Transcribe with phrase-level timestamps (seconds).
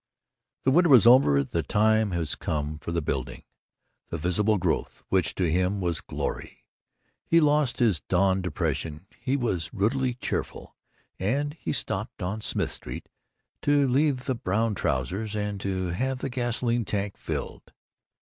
[0.63, 3.43] The winter was over; the time was come for the building,
[4.09, 6.65] the visible growth, which to him was glory.
[7.23, 10.75] He lost his dawn depression; he was ruddily cheerful
[11.19, 13.09] when he stopped on Smith Street
[13.61, 17.71] to leave the brown trousers, and to have the gasoline tank filled.